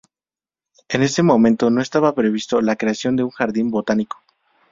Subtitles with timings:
[0.89, 4.17] En ese momento no estaba previsto la creación de un jardín botánico.